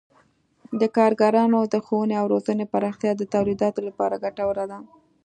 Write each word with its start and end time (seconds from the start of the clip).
د 0.79 0.81
کارګرانو 0.97 1.59
د 1.73 1.75
ښوونې 1.85 2.15
او 2.21 2.25
روزنې 2.33 2.65
پراختیا 2.73 3.11
د 3.17 3.21
تولیداتو 3.33 3.79
لپاره 3.87 4.21
ګټوره 4.25 4.65
ده. 4.71 4.79